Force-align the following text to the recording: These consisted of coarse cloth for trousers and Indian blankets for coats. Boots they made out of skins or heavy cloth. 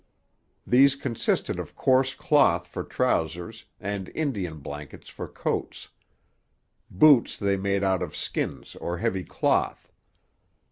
These 0.65 0.95
consisted 0.95 1.59
of 1.59 1.75
coarse 1.75 2.15
cloth 2.15 2.67
for 2.67 2.83
trousers 2.83 3.65
and 3.79 4.09
Indian 4.15 4.57
blankets 4.57 5.09
for 5.09 5.27
coats. 5.27 5.89
Boots 6.89 7.37
they 7.37 7.55
made 7.55 7.83
out 7.83 8.01
of 8.01 8.15
skins 8.15 8.75
or 8.77 8.97
heavy 8.97 9.23
cloth. 9.23 9.91